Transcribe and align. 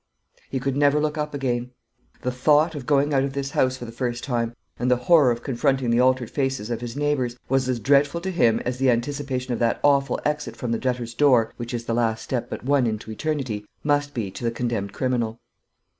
He 0.49 0.59
could 0.59 0.75
never 0.75 0.99
look 0.99 1.15
up 1.19 1.35
again. 1.35 1.69
The 2.23 2.31
thought 2.31 2.73
of 2.73 2.87
going 2.87 3.13
out 3.13 3.23
of 3.23 3.33
this 3.33 3.51
house 3.51 3.77
for 3.77 3.85
the 3.85 3.91
first 3.91 4.23
time, 4.23 4.55
and 4.79 4.89
the 4.89 4.95
horror 4.95 5.29
of 5.29 5.43
confronting 5.43 5.91
the 5.91 5.99
altered 5.99 6.31
faces 6.31 6.71
of 6.71 6.81
his 6.81 6.95
neighbours, 6.97 7.37
was 7.49 7.69
as 7.69 7.79
dreadful 7.79 8.19
to 8.21 8.31
him 8.31 8.61
as 8.65 8.79
the 8.79 8.89
anticipation 8.89 9.53
of 9.53 9.59
that 9.59 9.79
awful 9.83 10.19
exit 10.25 10.55
from 10.55 10.71
the 10.71 10.79
Debtor's 10.79 11.13
Door, 11.13 11.53
which 11.57 11.71
is 11.71 11.85
the 11.85 11.93
last 11.93 12.23
step 12.23 12.49
but 12.49 12.65
one 12.65 12.87
into 12.87 13.11
eternity, 13.11 13.63
must 13.83 14.15
be 14.15 14.31
to 14.31 14.43
the 14.43 14.49
condemned 14.49 14.91
criminal. 14.91 15.39